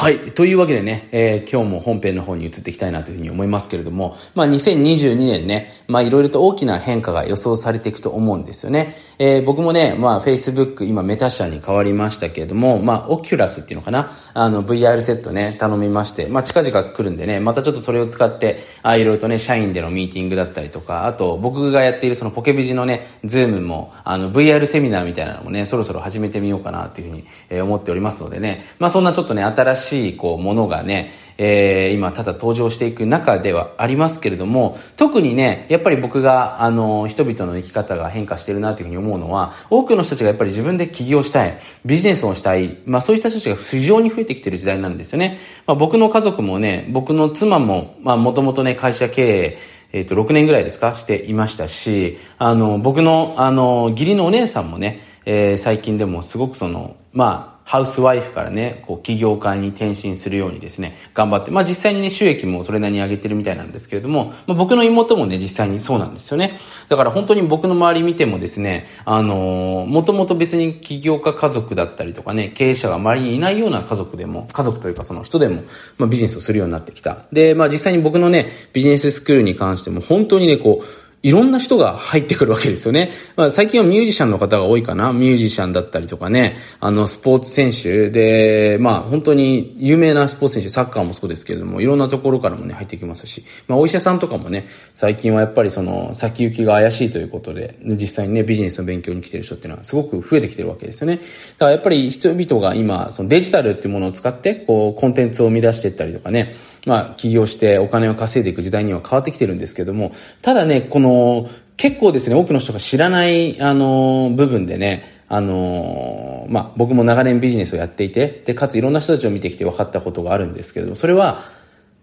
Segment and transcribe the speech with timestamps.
[0.00, 0.16] はい。
[0.32, 8.96] というわけでね、えー、今日も本編の方に移っていきたいなというふうに思いますけれども、まあ2022年ね、まあいろいろと大きな変化が予想されていくと思うんですよね。
[9.18, 27.16] えー、僕もね、まあ Facebook 今 Meta 社に変わりましたけれども、まあ Oculus っていうのかな、あの VR セットね、頼みまして、まあ近々来るんでね、またちょっとそれを使って、あいろいろとね、社員でのミーティングだったりとか、あと僕がやっているそのポケビジのね、 Zoom も、あの VR セミナーみたいなのもね、そろそろ始めてみようかなっていうふう
[27.56, 45.38] に、思っておりますのでね、まあそんなちょっとね、新しいこうものがね、えー、今ただ登場していく中ではありますけれども、特にね、やっぱり僕が、あの、人々の生き方が変化してるなというふうに思うのは、多くの人たちがやっぱり自分で起業したい、ビジネスをしたい、まあそういった人たちが非常に増えてきてる時代なんですよね。
[45.66, 49.58] まあ僕の家族もね、僕の妻も、まあもともとね、会社経営、
[49.92, 66.58] えっ、と、6年ぐらいですかしていましたし、あの、僕の、あの、義理のお姉さんもね、えー、最近でもすごくその、まあ、ハウスワイフからね、こう、起業家に転身するようにですね、頑張って、まあ実際にね、収益もそれなりに上げてるみたいなんですけれども、まあ僕の妹もね、実際にそうなんですよね。
[66.88, 75.62] だから本当に僕の周り見てもですね、あのー、もともと別に起業家家族だったりとかね、経営者が周りにいないような家族でも、家族というかその人でも、
[75.96, 77.28] まあビジネスをするようになってきた。
[77.30, 83.10] で、まあ実際に僕のね、ビジネススクールに関しても本当にね、こう、いろんな人が入ってくるわけですよね。
[83.36, 85.12] まあ、最近はミュージシャンの方が多いかな。
[85.12, 101.16] ミュージシャンだったりとかね、あの、スポーツ選手で、まあ、本当に有名なスポーツ選手、サッカーもそうですけれども、いろんなところからもね、入ってきますし、まあ、お医者さんとかもね、最近はやっぱりその、先行きが怪しいということで、実際にね、ビジネスの勉強に来てる人っていうのはすごく増えてきてるわけですよね。
[101.16, 101.22] だ
[101.58, 106.54] からやっぱり人々が今、そのデジタルっていうものを使って、こう、コンテンツを生み出していったりとかね、
[106.86, 121.44] まあ、起業してお金を稼いでいく時代には変わってきてるんですけども、ただね、この、結構ですね、多くの人が知らない、あの、部分でね、あのまあ、僕も長年ビジネスをやっていて、で、かついろんな人たちを見てきて分かったことがあるんですけれども、それは、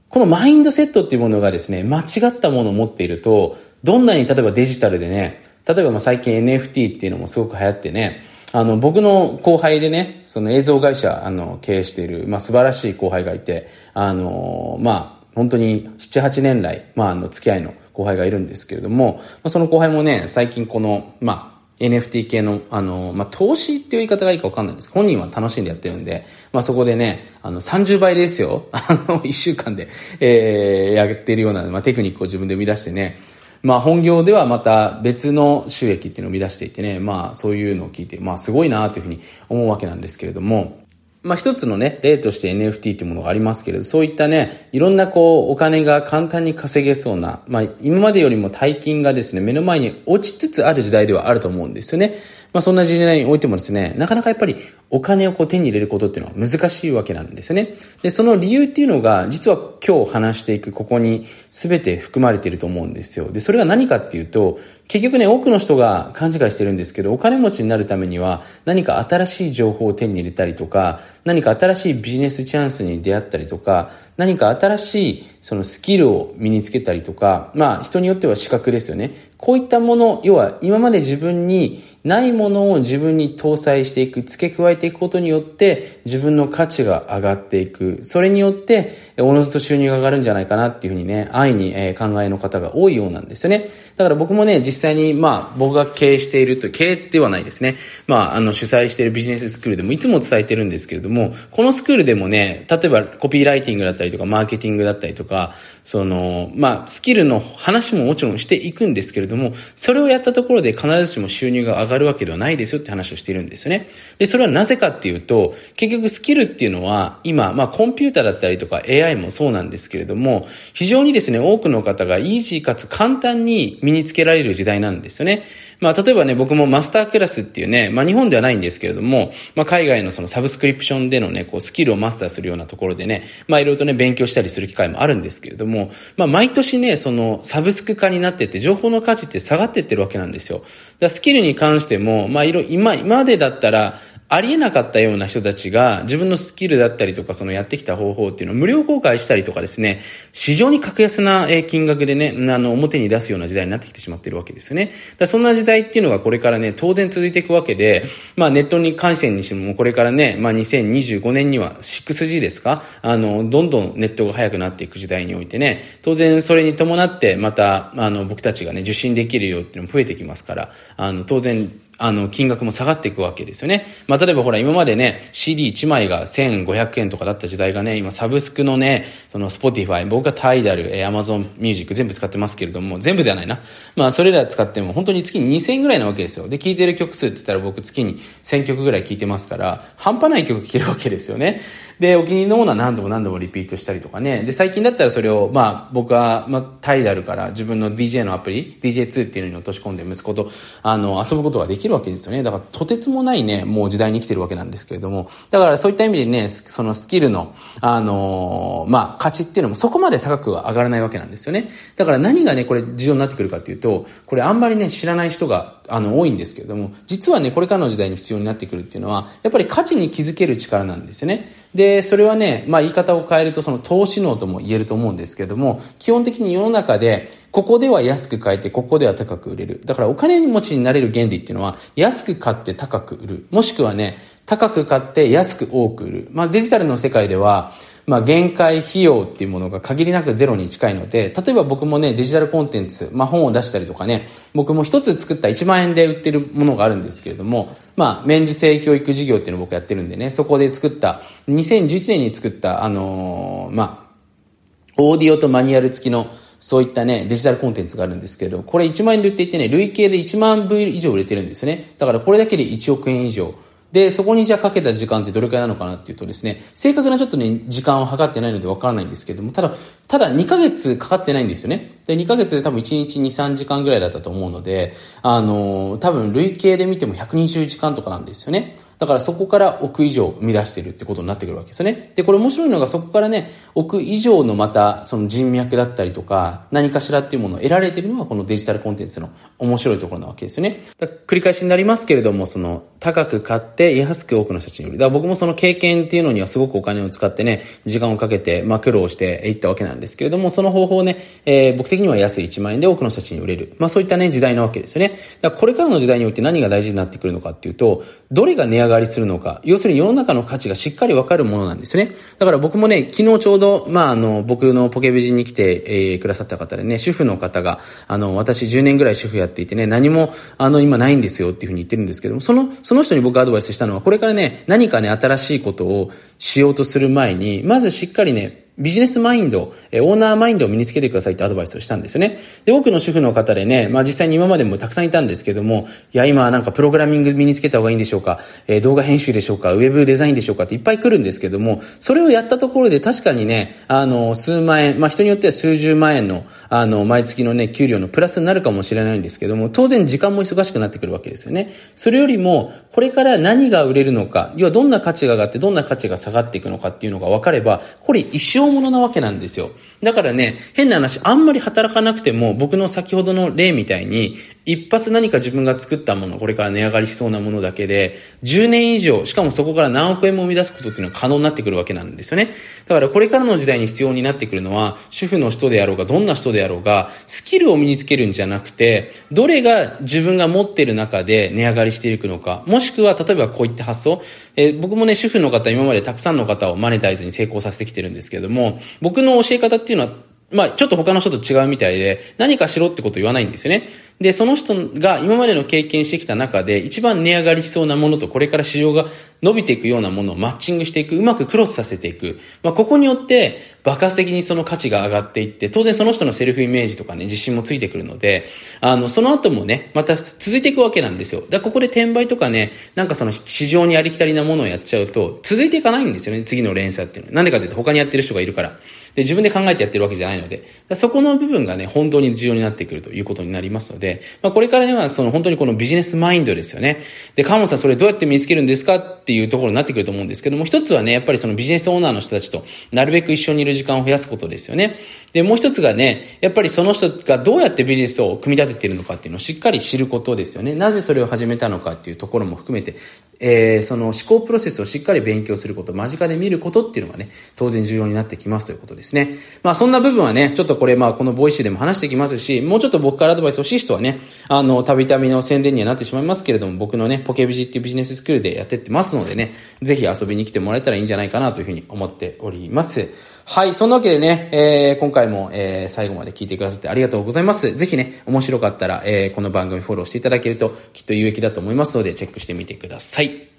[0.09, 28.67] このマインドセットっていうものがですね、間違ったものを持っていると、どんなに例えばデジタルでね、例えばまあ最近 NFT っていうのもすごく流行ってね、あの、僕の後輩でね、その映像会社、あの、経営している、まあ、素晴らしい後輩がいて、あの、まあ、本当に7、8年来、まあ、あの、付き合いの後輩がいるんですけれども、まあ、その後輩もね、最近この、まあ、NFT 系の、あの、まあ、投資っていう言い方がいいかわかんないんです本人は楽しんでやってるんで、まあ、そこでね、あの、30倍ですよ。
[28.71, 33.17] あの、1週間で、えー、やってるような、まあ、テクニックを自分で生み出してね、
[33.63, 39.19] まあ、本業ではまた別の収益っていうのを生み出していてね、まあ、そういうのを聞いて、まあ、すごいなというふうに
[39.49, 40.87] 思うわけなんですけれども、
[41.27, 52.15] まあ一つのね、例として NFT っていうものがありますけれど、そういったね、いろんなこう、お金が簡単に稼げそうな、まあ今までよりも大金がですね、目の前に落ちつつある時代ではあると思うんですよね。
[52.53, 54.55] まあそんな時代においてもですね、なかなかやっぱり
[54.89, 57.75] お金をこう手に入れることっていうのは難しいわけなんですよね。
[58.01, 63.31] で、その理由っていうのが、実は今日話していくここに全て含まれていると思うんですよ。
[63.31, 79.31] で、それが何かっていうと、結局ね、多くの人が勘違いしてるんですけど、お金持ちになるためには何か新しい情報を手に入れたりとか、何か新しいビジネスチャンスに出会ったりとか、何か新しいそのスキルを身につけたりとか、まあ人によっては資格ですよね。
[79.37, 87.99] こういったもの、要は今まで自分にないものを自分に搭載していく、付け加えていくことによって自分の価値が上がっていく。
[88.03, 93.69] それによって、おのずと収入が上がるんじゃないかなっていうふうにね、安易に、え考えの方が多いようなんですよね。
[93.95, 97.77] だから僕もね、実際に、まあ、僕が経営していると、経営ではないですね。
[98.05, 105.55] まあ、あの、主催しているビジネススクールでもいつも伝えてるんですけれども、このスクールでもね、例えばコピーライティングだったりとか、マーケティングだったりとか、
[105.87, 113.87] その、まあ、スキルの話ももちろんしていくんですけれども、それをやったところで必ずしも収入が上がるわけではないですよって話をしているんですよね。
[114.17, 125.43] で、それはなぜかっていうと、結局スキルっていうのは、今、まあ、コンピューターだったりとか AI もそうなんですけれども、非常にですね、多くの方がイージーかつ簡単に身につけられる時代なんですよね。
[125.79, 140.63] まあ、例えばね、僕もマスタークラスっていうね、まあ、日本ではないんですけれども、まあ、海外のそのサブスクリプションでのね、こう、スキルをマスターするようなところでね、まあ、いろいろとね、勉強したりする機会もあるんですけれども、まあ、毎年ね、その、サブスク化になってって、情報の価値って下がってってるわけなんですよ。
[140.99, 150.01] だスキルに関しても、まあ、いろ、今、今までだったら、ありえなかったような人たちが自分のスキルだったりとかそのやってきた方法っていうのを無料公開したりとかですね、
[150.33, 154.91] 市場に格安な金額でね、あの、表に出すような時代になってきてしまってるわけですよね。
[155.17, 173.85] だそんな時代っていうのがこれからね、当然続いていくわけで、まあネットに回線にしてもこれからね、まあ2025年には 6G ですかあの、どんどんネットが速くなっていく時代においてね、当然それに伴ってまた、あの、僕たちがね、受信できるようっていうのも増えてきますから、あの、当然あの、金額も下がっていくわけですよね。
[174.07, 183.59] まあ、例えばほら、今までね、CD1 枚が1500円とかだった時代がね、今サブスクのね、その Spotify、僕はタイダル、えー、Amazon Music 全部使ってますけれども、全部ではないな。
[183.95, 186.47] まあ、それら使っても本当に月に2000円ぐらいなわけですよ。
[186.47, 191.61] で、聴いてる曲数って言ったら僕月に1000曲ぐらい聴いてますから、半端ない曲聴けるわけですよね。
[191.99, 194.43] で、お気に入りのものは何度も何度もリピートしたりとかね。
[194.43, 200.51] で、最近だったらそれを、まあ、僕は、まあ、タイダルから自分の DJ のアプリ、DJ2 っていうのに落とし込んで息子と、
[200.83, 202.43] あの、遊ぶことができるわけですよね。
[202.43, 205.29] だから、とてつもないね、もう時代に生きてるわけなんですけれども。
[205.49, 211.69] だから、そういった意味でね、そのスキルの、あの、まあ、価値っていうのもそこまで高くは上がらないわけなんですよね。
[211.95, 221.49] だから何がね、これ重要になってくるかっていうと、これあんまりね、知らない人があの、多いんですけれども、実はね、これからの時代に必要になってくるっていうのは、やっぱり価値に気づける力なんですよね。
[221.77, 229.81] で、それはね、まあ言い方を変えるとその投資能とも言えると思うんですけども、基本的に世の中で、ここでは安く買えて、ここでは高く売れる。
[229.85, 233.47] だからお金持ちになれる原理っていうのは、安く買って高く売る。
[233.51, 236.27] もしくはね、高く買って安く多く売る。
[236.31, 237.73] まあデジタルの世界では、
[238.07, 256.27] まあ、限界費用っていうものが限りなくゼロに近いので、例えば僕もね、デジタルコンテンツ、まあ、本を出したりとかね、僕も一つ作った1万円で売ってるものがあるんですけれども、まあ、メンズ性教育事業っていうのを僕やってるんでね、そこで作った、2011年に作った、あのー、まあ、オーディオとマニュアル付きの
[256.61, 261.93] そういったね、デジタルコンテンツがあるんですけど、これ1万円で売っていてね、累計で1万部以上売れてるんですよね。
[261.97, 263.53] だからこれだけで1億円以上。
[263.91, 269.73] で、そこにじゃあかけた時間ってどれくらいなのかなっていうとですね、正確なちょっとね、時間を測ってないのでわからないんですけども、ただ、
[270.07, 272.01] ただ2ヶ月かかってないんですよね。
[272.05, 278.77] で、2ヶ月で多分1日2、3時間ぐらいだったと思うので、あのー、多分累計で見ても120時間とかなんですよね。
[278.99, 282.11] だからそこから億以上生み出してるってことになってくるわけですよね。
[282.15, 289.29] で、これ面白いのがそこからね、億以上のまたその人脈だったりとか、何かしらっていうものを得られているのがこのデジタルコンテンツの
[289.59, 290.81] 面白いところなわけですよね。
[291.27, 294.97] 繰り返しになりますけれども、その高く買って安く多くの人たちに売る。
[294.97, 303.75] だから僕もその経験っていうのにはすごくお金を使ってね、時間をかけて、まあ苦労していったわけなんですけれども、その方法ね、えー、僕的には安い1万円で多くの人たちに売れる。
[303.77, 305.19] まあそういったね、時代なわけですよね。
[305.41, 312.15] だからこれからの時代において何が大事になってくるのかっていうと、どれが値上がりするのか、要するに世の中の価値がしっかりわかるものなんですね。
[312.37, 332.39] だから僕もね、昨日ちょうど、まあ、あの、僕のポケビジに来て、えー、くださった方でね、主婦の方が、あの、私10年ぐらい主婦やっていてね、何も、あの、今ないんですよっていうふうに言ってるんですけども、その、その人に僕アドバイスしたのは、これからね、何かね、新しいことをしようとする前に、まずしっかりね、ビジネスマインド、えオーナーマインドを身につけてくださいってアドバイスをしたんですよね。
[332.63, 351.73] で、多くの主婦の方でね、まあ実際に今までもたくさんいたんですけども、いや、今なんかプログラミング身につけた方がいいんでしょうか、え、動画編集でしょうか、ウェブデザインでしょうかっていっぱい来るんですけども、それをやったところで確かにね、あの、数万円、まあ人によっては数十万円の、あの、毎月のね、給料のプラスになるかもしれないんですけども、当然時間も忙しくなってくるわけですよね。
[351.95, 359.71] それよりも、これから何が売れるのか、要はどんな価値が上がってどんな価値が下がっていくのかっていうのが分かれば、これ一生ものなわけなんですよ。
[360.01, 364.35] だからね、変な話、あんまり働かなくても、僕の先ほどの例みたいに、
[364.67, 372.53] 一発何か自分が作ったもの、これから値上がりしそうなものだけで、10年以上、しかもそこから何億円も生み出すことっていうのは可能になってくるわけなんですよね。
[372.85, 384.21] だからこれからの時代に必要になってくるのは、主婦の人であろうが、どんな人であろうが、スキルを身につけるんじゃなくて、どれが自分が持っている中で値上がりしていくのか、もしくは、例えばこういった発想、
[384.57, 390.11] えー、僕もね、主婦の方、今までたくさんの方をマネタイズに成功させてきてるんですけれども、僕の教え方ってっていうのは、
[390.51, 393.89] まあ、ちょっと他の人と違うみたいで、何かしろってこと言わないんですよね。
[394.19, 399.05] で、その人が今までの経験してきた中で、一番値上がりしそうなものと、これから市場が
[399.43, 402.39] 伸びていくようなものをマッチングしていく、うまくクロスさせていく。
[402.63, 408.45] まあ、ここによって、爆発的にその価値が上がっていって、当然その人のセルフイメージとかね、自信もついてくるので、
[408.81, 411.43] あの、その後もね、また続いていくわけなんですよ。
[411.49, 417.35] だここで転売とかね、なんかその市場にありきたりなものをやっちゃうと、続いていかないんですよね、次の連鎖っていうのは。
[417.35, 418.79] なんでかというと、他にやってる人がいるから。
[419.17, 424.06] で、自分で考えてやってるわけじゃないので、そこの部分がね、本当に重要になってくるということになりますので、
[424.41, 427.03] まあ、これからねは、その本当にこのビジネスマインドですよね。
[427.35, 434.95] で、川本さんそれどうやって見つけるんですかっていうところになってくると思うんですけども、一つはね、やっぱりそのビジネスオーナーの人たちとなるべく一緒にいる時間を増やすことですよね。
[435.33, 440.73] で、もう一つがね、やっぱりその人がどうやってビジネスを組み立てているのかっていうのをしっかり知ることですよね。
[440.73, 442.95] なぜそれを始めたのかっていうところも含めて、
[443.39, 449.35] えー、その思考プロセスをしっかり勉強すること、間近で見ることっていうのがね、当然重要になってきますということですね。
[449.63, 463.09] まあそんな部分はね、ちょっとこれまあこの Voicy でも話してきますし、もうちょっと僕からアドバイス欲しい人はね、あの、たびたびの宣伝にはなってしまいますけれども、僕のね、ポケビジっていうビジネススクールでやってってますのでのでね、ぜひ遊びに来てもらえたらいいんじゃないかなというふうに思っております。
[463.45, 467.73] はい、そんなわけでね、えー、今回も、えー、最後まで聞いてくださってありがとうございます。
[467.75, 473.56] ぜひね、面白かったら、えー、この番組フォローしていただけるときっと有益だと思いますので、チェックしてみてください。